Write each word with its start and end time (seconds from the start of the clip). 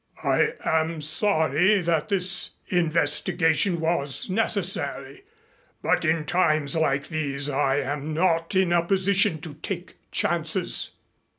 I 0.23 0.53
am 0.65 0.99
sorry 0.99 1.79
that 1.81 2.09
this 2.09 2.55
investigation 2.69 3.79
was 3.79 4.31
necessary, 4.31 5.25
but 5.83 6.03
in 6.03 6.25
times 6.25 6.75
like 6.75 7.09
these 7.09 7.51
I 7.51 7.75
am 7.81 8.11
not 8.11 8.55
in 8.55 8.73
a 8.73 8.83
position 8.83 9.39
to 9.41 9.53
take 9.53 9.97
chances." 10.09 10.95